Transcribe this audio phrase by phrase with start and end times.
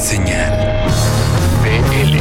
[0.00, 0.50] Señal
[1.62, 2.16] BL.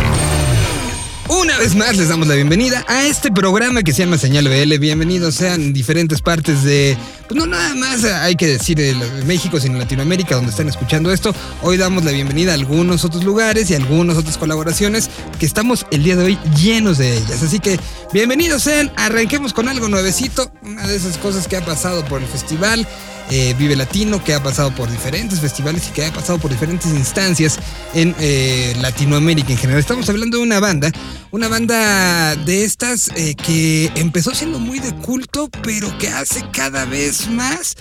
[1.33, 4.77] Una vez más les damos la bienvenida a este programa que se llama Señal BL.
[4.79, 6.97] Bienvenidos sean diferentes partes de,
[7.27, 8.95] pues no nada más hay que decir de
[9.25, 11.33] México, sino Latinoamérica, donde están escuchando esto.
[11.61, 15.09] Hoy damos la bienvenida a algunos otros lugares y algunas otras colaboraciones
[15.39, 17.41] que estamos el día de hoy llenos de ellas.
[17.43, 17.79] Así que
[18.11, 22.27] bienvenidos sean, arranquemos con algo nuevecito, una de esas cosas que ha pasado por el
[22.27, 22.85] festival.
[23.31, 26.87] Eh, Vive Latino, que ha pasado por diferentes festivales y que ha pasado por diferentes
[26.87, 27.59] instancias
[27.93, 29.79] en eh, Latinoamérica en general.
[29.79, 30.91] Estamos hablando de una banda,
[31.29, 36.85] una banda de estas eh, que empezó siendo muy de culto, pero que hace cada
[36.85, 37.75] vez más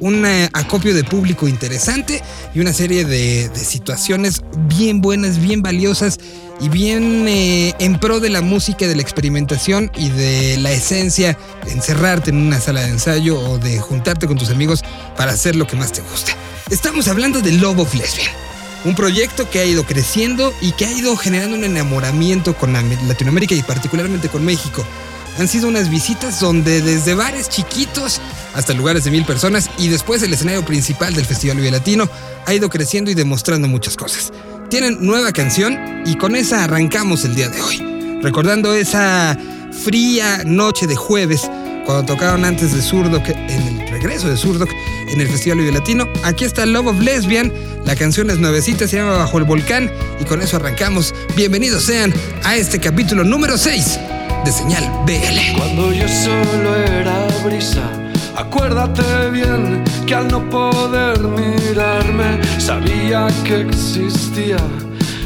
[0.00, 2.22] un acopio de público interesante
[2.54, 6.18] y una serie de, de situaciones bien buenas, bien valiosas
[6.60, 11.38] y bien eh, en pro de la música, de la experimentación y de la esencia
[11.64, 14.82] de encerrarte en una sala de ensayo o de juntarte con tus amigos
[15.16, 16.32] para hacer lo que más te gusta.
[16.70, 18.30] Estamos hablando de Love of Lesbian.
[18.84, 23.54] Un proyecto que ha ido creciendo y que ha ido generando un enamoramiento con Latinoamérica
[23.54, 24.84] y particularmente con México.
[25.38, 28.20] Han sido unas visitas donde desde bares chiquitos
[28.54, 32.08] hasta lugares de mil personas y después el escenario principal del Festival Vive Latino
[32.46, 34.32] ha ido creciendo y demostrando muchas cosas
[34.68, 38.20] tienen nueva canción y con esa arrancamos el día de hoy.
[38.22, 39.36] Recordando esa
[39.72, 41.50] fría noche de jueves
[41.86, 44.68] cuando tocaron antes de Surdoc, en el regreso de Surdoc
[45.08, 46.06] en el Festival Vive Latino.
[46.24, 47.52] Aquí está Love of Lesbian,
[47.84, 51.14] la canción es nuevecita, se llama Bajo el Volcán y con eso arrancamos.
[51.34, 52.12] Bienvenidos sean
[52.44, 53.98] a este capítulo número 6
[54.44, 55.56] de Señal BL.
[55.56, 57.82] Cuando yo solo era brisa
[58.38, 64.56] Acuérdate bien que al no poder mirarme sabía que existía,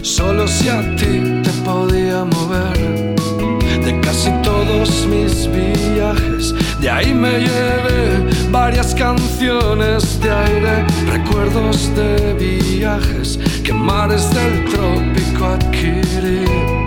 [0.03, 3.15] solo si a ti te podía mover.
[3.85, 12.35] De casi todos mis viajes, de ahí me llevé varias canciones de aire, recuerdos de
[12.35, 16.82] viajes que mares del trópico adquirí.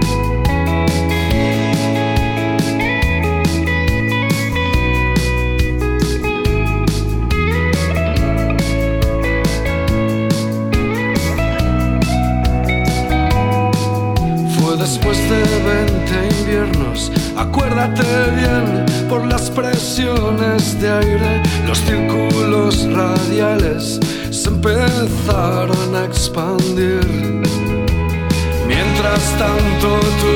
[14.86, 17.12] Después de 20 inviernos.
[17.36, 18.04] Acuérdate
[18.36, 27.04] bien por las presiones de aire, los círculos radiales se empezaron a expandir.
[28.68, 29.90] Mientras tanto
[30.22, 30.36] tú,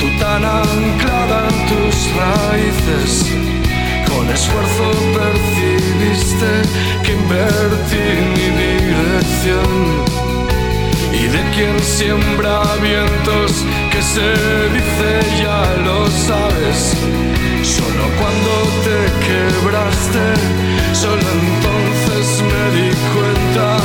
[0.00, 3.26] tú tan anclada en tus raíces,
[4.08, 4.86] con esfuerzo
[5.18, 6.52] percibiste
[7.04, 8.04] que invertí
[8.36, 10.15] mi dirección
[11.18, 14.28] y de quien siembra vientos que se
[14.76, 16.94] dice ya lo sabes.
[17.62, 18.52] Solo cuando
[18.86, 20.24] te quebraste,
[20.92, 23.75] solo entonces me di cuenta,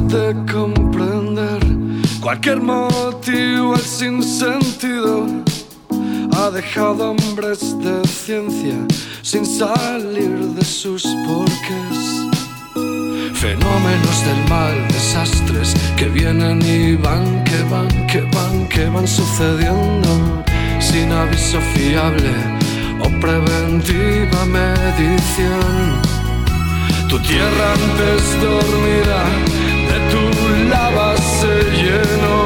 [0.00, 1.58] de comprender
[2.20, 5.26] cualquier motivo el sinsentido
[6.36, 8.76] ha dejado hombres de ciencia
[9.22, 11.98] sin salir de sus porqués.
[13.34, 20.42] Fenómenos del mal desastres que vienen y van que van que van que van sucediendo
[20.78, 22.34] sin aviso fiable
[23.00, 26.02] o preventiva medición.
[27.08, 29.55] Tu tierra antes tu
[30.70, 32.44] lava se llenó.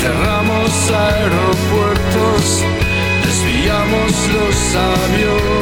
[0.00, 2.64] Cerramos aeropuertos,
[3.24, 5.61] desviamos los aviones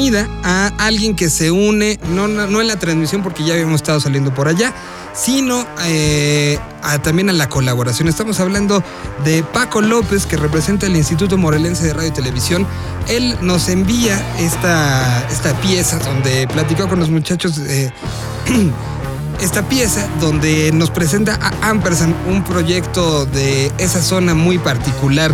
[0.00, 4.00] bienvenida a alguien que se une, no, no, en la transmisión porque ya habíamos estado
[4.00, 4.72] saliendo por allá,
[5.12, 8.08] sino eh, a- también a la colaboración.
[8.08, 8.82] Estamos hablando
[9.26, 12.66] de Paco López, que representa el Instituto Morelense de Radio y Televisión.
[13.08, 17.92] Él nos envía esta, esta pieza donde platicó con los muchachos de...
[19.42, 25.30] esta pieza donde nos presenta a Ampersand, un proyecto de esa zona muy particular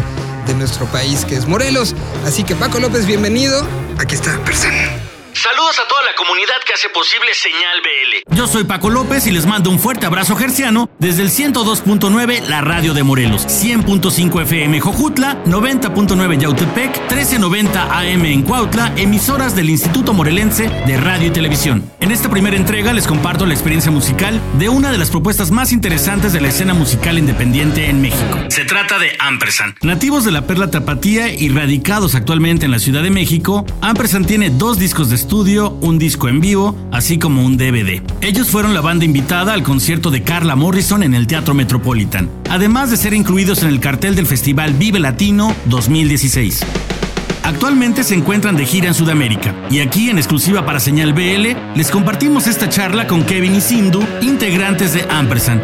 [0.49, 1.95] de nuestro país que es Morelos.
[2.27, 3.65] Así que Paco López, bienvenido.
[3.99, 5.06] Aquí está Ampersand.
[5.37, 8.35] Saludos a toda la comunidad que hace posible Señal BL.
[8.35, 12.63] Yo soy Paco López y les mando un fuerte abrazo gerciano desde el 102.9 La
[12.63, 20.15] Radio de Morelos, 100.5 FM Jojutla, 90.9 Yautepec, 1390 AM en Cuautla, emisoras del Instituto
[20.15, 21.93] Morelense de Radio y Televisión.
[22.01, 25.71] En esta primera entrega les comparto la experiencia musical de una de las propuestas más
[25.71, 28.39] interesantes de la escena musical independiente en México.
[28.49, 29.77] Se trata de Ampersand.
[29.83, 34.49] Nativos de la Perla Tapatía y radicados actualmente en la Ciudad de México, Ampersand tiene
[34.49, 38.01] dos discos de un disco en vivo, así como un DVD.
[38.21, 42.91] Ellos fueron la banda invitada al concierto de Carla Morrison en el Teatro Metropolitan, además
[42.91, 46.65] de ser incluidos en el cartel del Festival Vive Latino 2016.
[47.43, 51.91] Actualmente se encuentran de gira en Sudamérica y aquí en exclusiva para Señal BL les
[51.91, 55.63] compartimos esta charla con Kevin y Sindu, integrantes de Ampersand.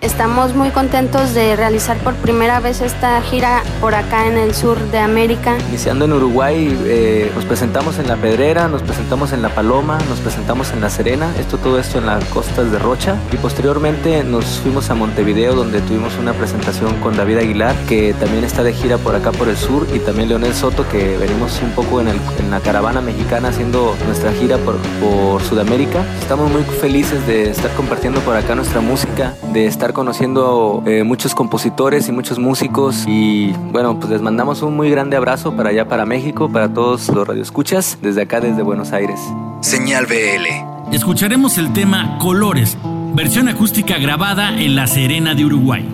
[0.00, 4.78] Estamos muy contentos de realizar por primera vez esta gira por acá en el sur
[4.90, 5.58] de América.
[5.68, 10.18] Iniciando en Uruguay, eh, nos presentamos en La Pedrera, nos presentamos en La Paloma, nos
[10.20, 14.46] presentamos en La Serena, esto todo esto en las costas de Rocha y posteriormente nos
[14.60, 18.96] fuimos a Montevideo donde tuvimos una presentación con David Aguilar que también está de gira
[18.96, 22.08] por acá por el sur y también Leonel Soto que venimos un poco en,
[22.50, 26.02] la caravana mexicana haciendo nuestra gira por Sudamérica.
[26.20, 31.34] Estamos muy felices de estar compartiendo por acá nuestra música, de estar conociendo eh, muchos
[31.34, 35.88] compositores y muchos músicos y bueno, pues les mandamos un muy grande abrazo para allá,
[35.88, 39.20] para México, para todos los radioescuchas, desde acá, desde Buenos Aires.
[39.60, 40.94] Señal BL.
[40.94, 42.76] Escucharemos el tema Colores,
[43.14, 45.88] versión acústica grabada en La Serena de Uruguay.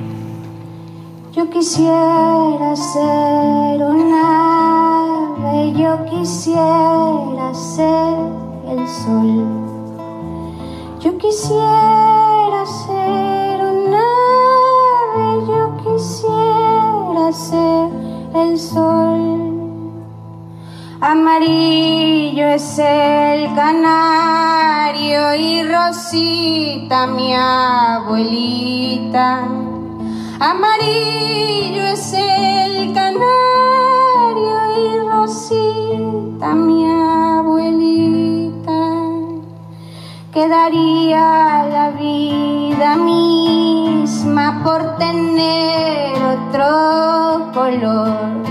[1.37, 8.16] Yo quisiera ser un ave, yo quisiera ser
[8.70, 9.66] el sol.
[11.00, 12.15] Yo quisiera
[18.35, 19.53] el sol.
[21.00, 28.29] Amarillo es el canario y Rosita mi abuelita.
[30.40, 38.81] Amarillo es el canario y Rosita mi abuelita.
[40.33, 42.97] Quedaría la vida
[44.26, 48.47] misma por tener otro color.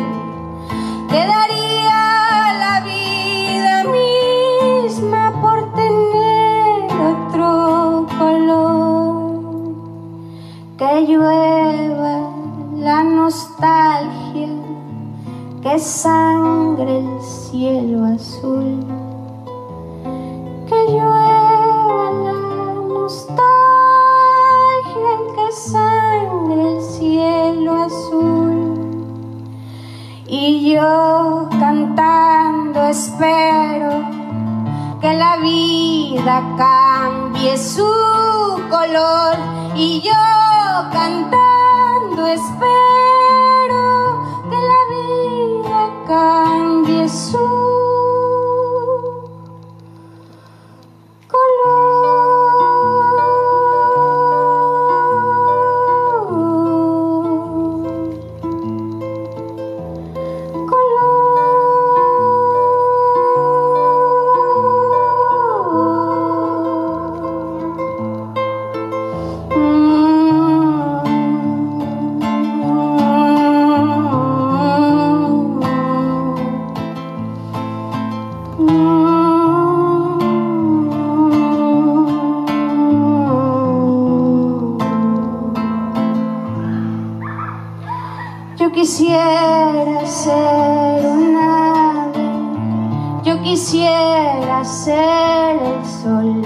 [94.63, 96.41] Ser el sol,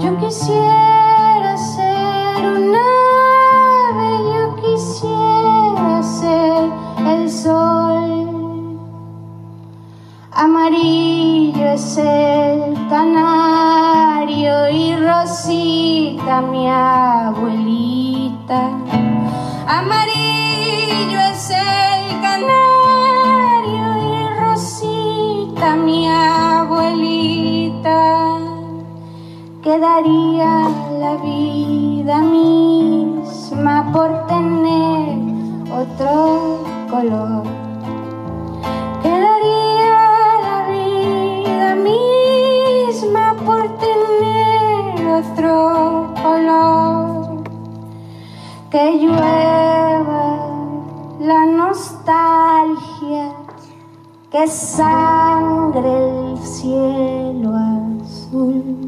[0.00, 0.89] yo quisiera
[29.90, 30.68] Quedaría
[31.00, 35.18] la vida misma por tener
[35.68, 37.42] otro color.
[39.02, 39.96] Quedaría
[40.46, 47.42] la vida misma por tener otro color
[48.70, 50.36] que llueva
[51.18, 53.32] la nostalgia,
[54.30, 57.50] que sangre el cielo
[58.00, 58.79] azul,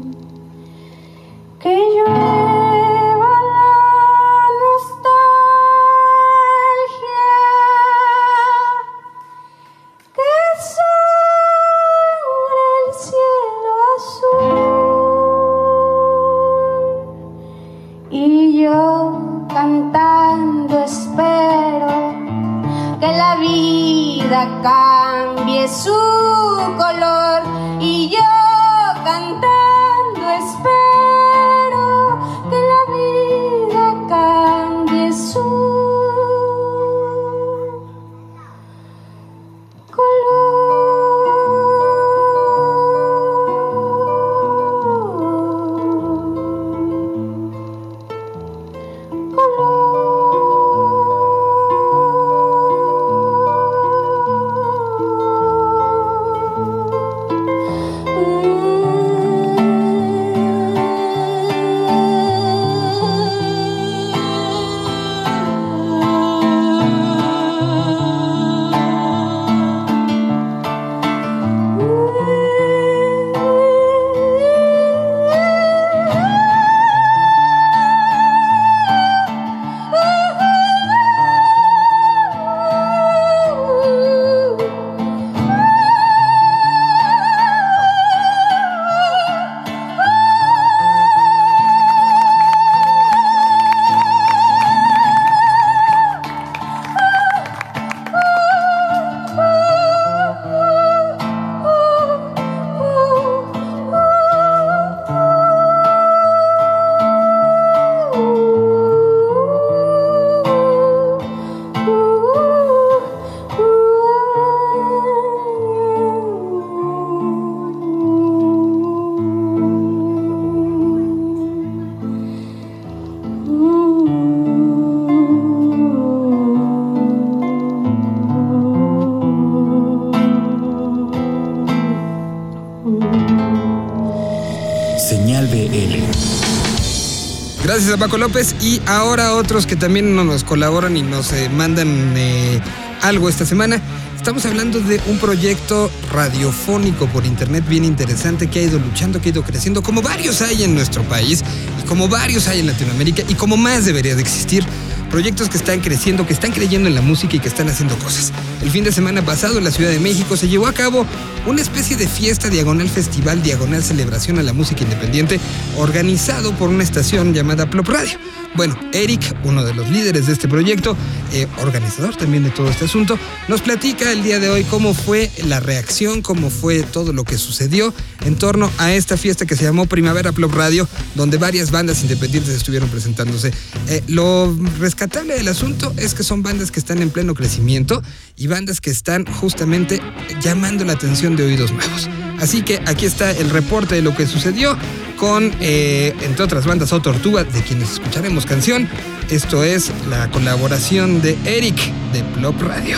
[137.97, 142.59] Paco López y ahora otros que también nos colaboran y nos eh, mandan eh,
[143.01, 143.81] algo esta semana.
[144.15, 149.29] Estamos hablando de un proyecto radiofónico por internet bien interesante que ha ido luchando, que
[149.29, 151.43] ha ido creciendo, como varios hay en nuestro país
[151.81, 154.65] y como varios hay en Latinoamérica y como más debería de existir.
[155.11, 158.31] Proyectos que están creciendo, que están creyendo en la música y que están haciendo cosas.
[158.63, 161.05] El fin de semana pasado en la Ciudad de México se llevó a cabo
[161.45, 165.39] una especie de fiesta diagonal festival, diagonal celebración a la música independiente,
[165.77, 168.17] organizado por una estación llamada Plop Radio.
[168.55, 170.95] Bueno, Eric, uno de los líderes de este proyecto,
[171.31, 175.31] eh, organizador también de todo este asunto, nos platica el día de hoy cómo fue
[175.47, 177.91] la reacción, cómo fue todo lo que sucedió
[178.23, 182.53] en torno a esta fiesta que se llamó Primavera Plop Radio, donde varias bandas independientes
[182.53, 183.51] estuvieron presentándose.
[183.87, 188.03] Eh, lo rescatable del asunto es que son bandas que están en pleno crecimiento
[188.35, 189.99] y bandas que están justamente
[190.41, 192.09] llamando la atención de oídos nuevos.
[192.39, 194.77] Así que aquí está el reporte de lo que sucedió
[195.17, 198.89] con, eh, entre otras bandas, O Tortuga, de quienes escucharemos canción.
[199.29, 201.77] Esto es la colaboración de Eric
[202.11, 202.97] de Plop Radio.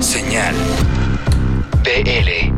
[0.00, 0.54] Señal
[1.82, 2.55] BL.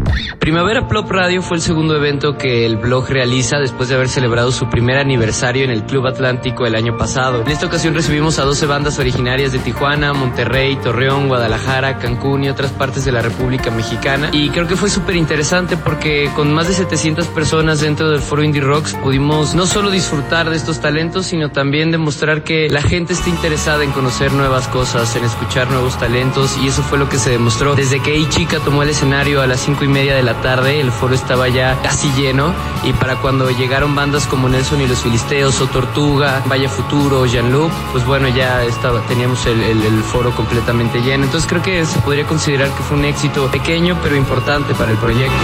[0.48, 4.50] Primavera Plop Radio fue el segundo evento que el blog realiza después de haber celebrado
[4.50, 7.42] su primer aniversario en el Club Atlántico el año pasado.
[7.42, 12.48] En esta ocasión recibimos a 12 bandas originarias de Tijuana, Monterrey, Torreón, Guadalajara, Cancún y
[12.48, 14.30] otras partes de la República Mexicana.
[14.32, 18.42] Y creo que fue súper interesante porque con más de 700 personas dentro del foro
[18.42, 23.12] Indie Rocks pudimos no solo disfrutar de estos talentos, sino también demostrar que la gente
[23.12, 27.18] está interesada en conocer nuevas cosas, en escuchar nuevos talentos y eso fue lo que
[27.18, 27.74] se demostró.
[27.74, 30.92] Desde que Chica tomó el escenario a las 5 y media de la tarde, el
[30.92, 35.60] foro estaba ya casi lleno y para cuando llegaron bandas como Nelson y los Filisteos
[35.60, 41.24] o Tortuga, Valle Futuro, Jean-Luc, pues bueno, ya estaba, teníamos el, el foro completamente lleno.
[41.24, 44.98] Entonces creo que se podría considerar que fue un éxito pequeño pero importante para el
[44.98, 45.34] proyecto.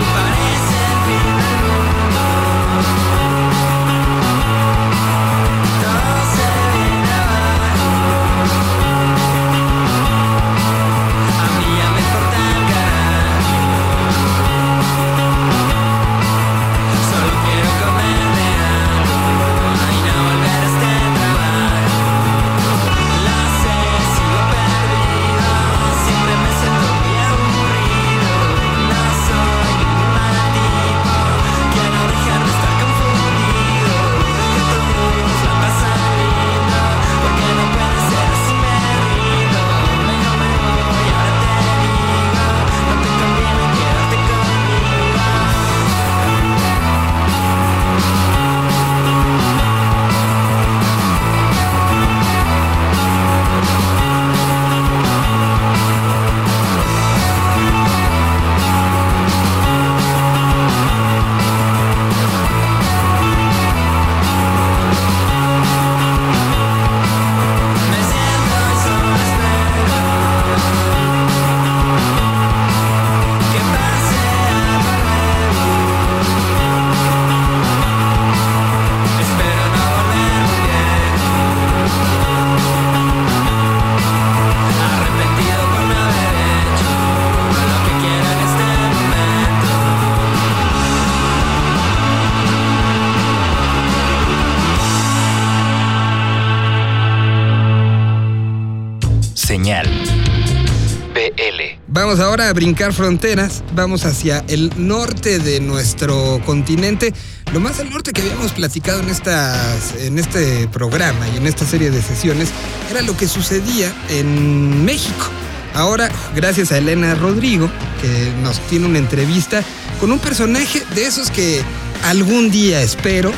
[102.14, 107.12] Vamos ahora a brincar fronteras, vamos hacia el norte de nuestro continente,
[107.52, 111.66] lo más al norte que habíamos platicado en, estas, en este programa y en esta
[111.66, 112.50] serie de sesiones
[112.88, 115.26] era lo que sucedía en México.
[115.74, 117.68] Ahora, gracias a Elena Rodrigo,
[118.00, 119.64] que nos tiene una entrevista
[119.98, 121.62] con un personaje de esos que
[122.04, 123.32] algún día espero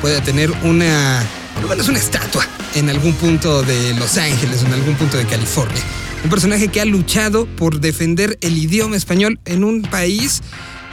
[0.00, 1.20] pueda tener una,
[1.66, 5.82] por lo una estatua en algún punto de Los Ángeles en algún punto de California.
[6.22, 10.42] Un personaje que ha luchado por defender el idioma español en un país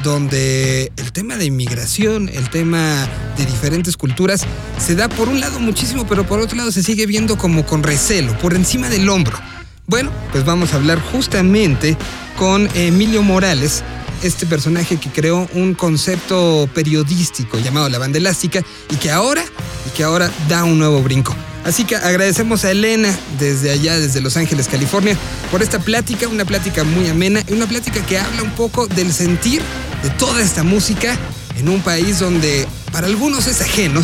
[0.03, 4.45] donde el tema de inmigración, el tema de diferentes culturas,
[4.77, 7.83] se da por un lado muchísimo, pero por otro lado se sigue viendo como con
[7.83, 9.37] recelo, por encima del hombro.
[9.85, 11.97] Bueno, pues vamos a hablar justamente
[12.37, 13.83] con Emilio Morales,
[14.23, 19.43] este personaje que creó un concepto periodístico llamado la banda elástica y que ahora,
[19.87, 21.35] y que ahora da un nuevo brinco.
[21.67, 25.17] Así que agradecemos a Elena desde allá, desde Los Ángeles, California,
[25.51, 29.12] por esta plática, una plática muy amena y una plática que habla un poco del
[29.12, 29.62] sentir
[30.01, 31.17] de toda esta música
[31.58, 34.01] en un país donde para algunos es ajeno,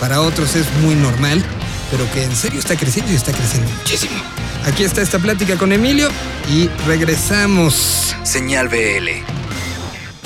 [0.00, 1.40] para otros es muy normal,
[1.88, 4.20] pero que en serio está creciendo y está creciendo muchísimo.
[4.66, 6.08] Aquí está esta plática con Emilio
[6.52, 8.16] y regresamos.
[8.24, 9.43] Señal BL.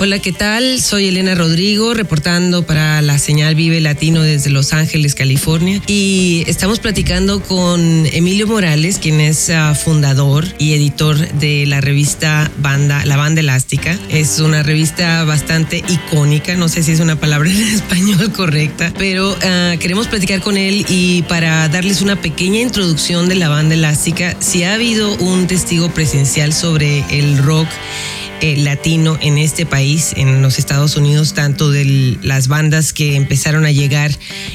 [0.01, 0.79] Hola, ¿qué tal?
[0.79, 5.81] Soy Elena Rodrigo, reportando para la señal Vive Latino desde Los Ángeles, California.
[5.87, 12.49] Y estamos platicando con Emilio Morales, quien es ah, fundador y editor de la revista
[12.59, 13.99] Banda, La Banda Elástica.
[14.07, 19.37] Es una revista bastante icónica, no sé si es una palabra en español correcta, pero
[19.43, 24.37] ah, queremos platicar con él y para darles una pequeña introducción de la Banda Elástica,
[24.39, 27.67] si ha habido un testigo presencial sobre el rock
[28.41, 33.65] eh, latino en este país, en los Estados Unidos, tanto de las bandas que empezaron
[33.65, 34.11] a llegar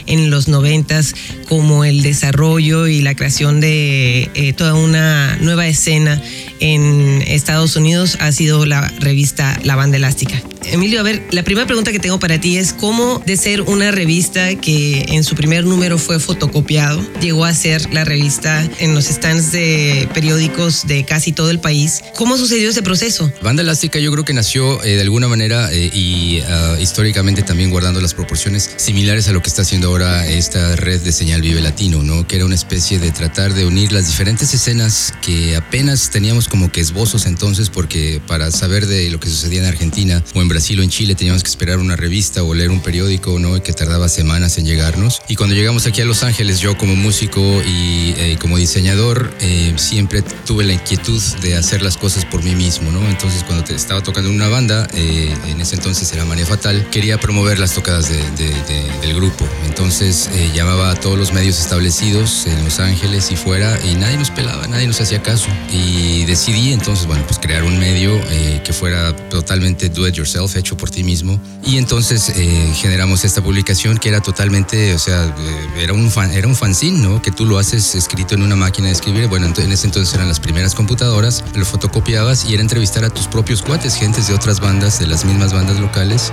[0.06, 1.14] en los noventas
[1.48, 6.20] como el desarrollo y la creación de eh, toda una nueva escena
[6.60, 10.42] en Estados Unidos ha sido la revista La Banda Elástica.
[10.66, 13.90] Emilio, a ver, la primera pregunta que tengo para ti es cómo de ser una
[13.90, 19.04] revista que en su primer número fue fotocopiado, llegó a ser la revista en los
[19.04, 22.02] stands de periódicos de casi todo el país.
[22.16, 23.30] ¿Cómo sucedió ese proceso?
[23.42, 27.70] Banda Elástica yo creo que nació eh, de alguna manera eh, y ah, históricamente también
[27.70, 31.60] guardando las proporciones similares a lo que está haciendo ahora esta red de señal Vive
[31.60, 32.26] Latino, ¿no?
[32.26, 36.70] Que era una especie de tratar de unir las diferentes escenas que apenas teníamos como
[36.70, 40.80] que esbozos entonces porque para saber de lo que sucedía en Argentina o en Brasil
[40.80, 43.62] o en Chile teníamos que esperar una revista o leer un periódico, ¿no?
[43.62, 45.22] Que tardaba semanas en llegarnos.
[45.28, 49.74] Y cuando llegamos aquí a Los Ángeles, yo como músico y eh, como diseñador, eh,
[49.76, 53.06] siempre tuve la inquietud de hacer las cosas por mí mismo, ¿no?
[53.08, 56.88] Entonces cuando te estaba tocando en una banda, eh, en ese entonces era María Fatal,
[56.90, 59.48] quería promover las tocadas del grupo.
[59.66, 64.30] Entonces llamaba a todos los medios establecidos en Los Ángeles y fuera y nadie nos
[64.30, 65.48] pelaba, nadie nos hacía caso.
[65.72, 68.20] Y decidí entonces, bueno, pues crear un medio
[68.64, 71.38] que fuera totalmente do it yourself, hecho por ti mismo.
[71.64, 72.32] Y entonces
[72.74, 75.32] generamos esta publicación que era totalmente, o sea,
[75.78, 77.22] era un, fan, era un fanzine, ¿no?
[77.22, 79.28] Que tú lo haces escrito en una máquina de escribir.
[79.28, 83.28] Bueno, en ese entonces eran las primeras computadoras, lo fotocopiabas y era entrevistar a tus
[83.28, 86.32] propios cuates, gentes de otras bandas, de las mismas bandas locales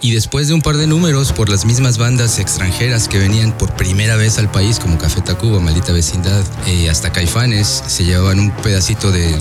[0.00, 3.74] y después de un par de números por las mismas bandas extranjeras que venían por
[3.74, 8.50] primera vez al país, como Café Tacuba, Maldita Vecindad, eh, hasta Caifanes, se llevaban un
[8.50, 9.34] pedacito de,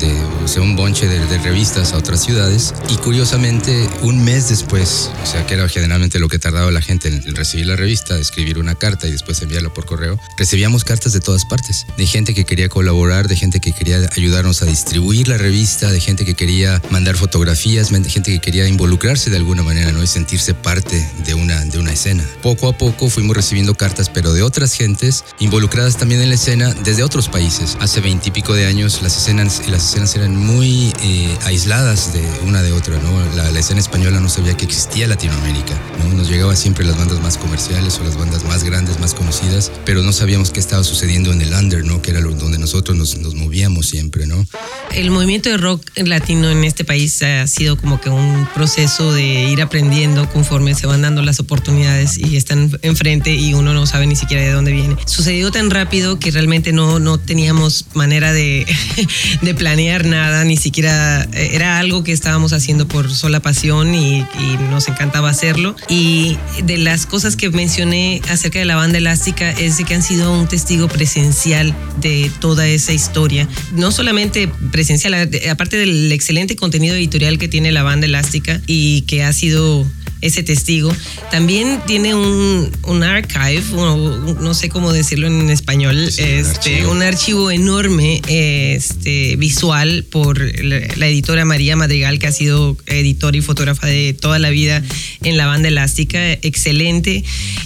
[0.43, 2.74] o sea, un bonche de, revistas a otras ciudades.
[2.89, 7.10] Y curiosamente, un mes después, o sea, que era generalmente lo que tardaba la gente
[7.10, 11.20] en recibir la revista, escribir una carta y después enviarla por correo, recibíamos cartas de
[11.20, 15.38] todas partes, de gente que quería colaborar, de gente que quería ayudarnos a distribuir la
[15.38, 19.91] revista, de gente que quería mandar fotografías, de gente que quería involucrarse de alguna manera,
[19.91, 20.04] ¿no?
[20.04, 22.23] Y sentirse parte de una, de una escena.
[22.41, 26.73] Poco a poco fuimos recibiendo cartas, pero de otras gentes involucradas también en la escena
[26.73, 27.77] desde otros países.
[27.79, 32.71] Hace veintipico de años las escenas, las escenas eran muy eh, aisladas de una de
[32.71, 32.97] otra.
[32.99, 33.36] ¿no?
[33.36, 35.73] La, escena española no sabía que existía Latinoamérica.
[35.99, 36.13] ¿no?
[36.13, 40.03] Nos llegaba siempre las bandas más comerciales o las bandas más grandes, más conocidas, pero
[40.03, 42.01] no sabíamos qué estaba sucediendo en el under, ¿no?
[42.01, 44.27] que era donde nosotros nos, nos movíamos siempre.
[44.27, 44.45] ¿no?
[44.91, 49.23] El movimiento de rock latino en este país ha sido como que un proceso de
[49.23, 54.06] ir aprendiendo conforme se van dando las oportunidades y están enfrente y uno no sabe
[54.06, 54.95] ni siquiera de dónde viene.
[55.08, 58.67] Sucedió tan rápido que realmente no, no teníamos manera de,
[59.41, 64.19] de planear nada, ni siquiera eh, era algo que estábamos haciendo por sola pasión y,
[64.19, 65.76] y nos encantaba hacerlo.
[65.89, 70.04] Y de las cosas que mencioné acerca de la banda elástica es de que han
[70.04, 73.47] sido un testigo presencial de toda esa historia.
[73.71, 75.15] No solamente presencial,
[75.50, 79.88] aparte del excelente contenido editorial que tiene la banda elástica y que ha sido
[80.21, 80.93] ese testigo.
[81.32, 87.51] También tiene un, un archive, no sé cómo decirlo en español, este, un, archivo.
[87.51, 94.13] enorme este, visual por la, editora María Madrigal, que ha sido editora y fotógrafa de
[94.13, 94.84] toda la vida
[95.23, 97.23] en la banda elástica, excelente.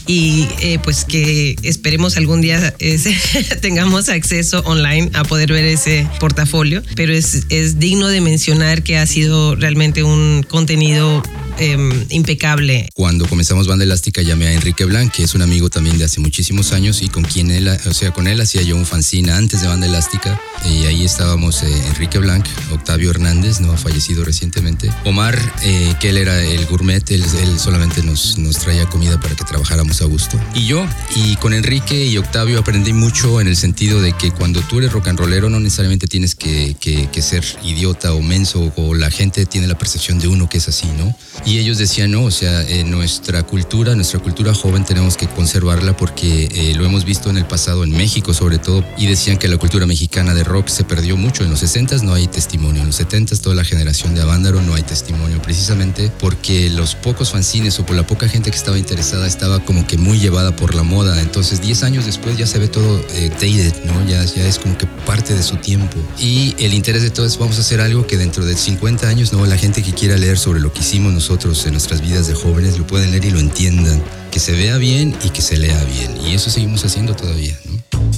[0.08, 2.76] Y eh, pues que esperemos algún día
[3.62, 8.98] tengamos acceso online a poder ver ese portafolio, pero es, es digno de mencionar que
[8.98, 11.24] ha sido realmente un contenido
[11.58, 12.90] Em, impecable.
[12.94, 16.20] Cuando comenzamos Banda Elástica llamé a Enrique Blanc, que es un amigo también de hace
[16.20, 19.62] muchísimos años y con quien él, o sea, con él hacía yo un fanzine antes
[19.62, 24.90] de Banda Elástica y ahí estábamos eh, Enrique Blanc, Octavio Hernández, no ha fallecido recientemente,
[25.06, 27.24] Omar, eh, que él era el gourmet, él,
[27.58, 30.40] solamente nos, nos traía comida para que trabajáramos a gusto.
[30.54, 30.86] Y yo,
[31.16, 34.92] y con Enrique y Octavio aprendí mucho en el sentido de que cuando tú eres
[34.92, 39.12] rock and rollero no necesariamente tienes que, que, que ser idiota o menso o la
[39.12, 41.16] gente tiene la percepción de uno que es así, ¿no?
[41.46, 46.50] Y ellos decían, no, o sea, nuestra cultura, nuestra cultura joven tenemos que conservarla porque
[46.52, 49.58] eh, lo hemos visto en el pasado, en México sobre todo, y decían que la
[49.58, 51.44] cultura mexicana de rock se perdió mucho.
[51.44, 54.76] En los 60s no hay testimonio, en los 70s toda la generación de Avándaro no
[54.76, 59.28] hay testimonio, precisamente porque los pocos fanzines o por la poca gente que estaba interesada
[59.28, 61.22] estaba como que muy llevada por la moda.
[61.22, 64.08] Entonces 10 años después ya se ve todo eh, dated, ¿no?
[64.08, 65.98] Ya, ya es como que parte de su tiempo.
[66.20, 69.34] Y el interés de todo es vamos a hacer algo que dentro de 50 años,
[69.34, 69.46] ¿no?
[69.46, 72.78] La gente que quiera leer sobre lo que hicimos nosotros, en nuestras vidas de jóvenes
[72.78, 74.04] lo pueden leer y lo entiendan.
[74.32, 76.18] Que se vea bien y que se lea bien.
[76.26, 77.58] Y eso seguimos haciendo todavía.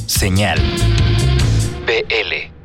[0.07, 0.59] Señal.
[1.85, 2.62] BL.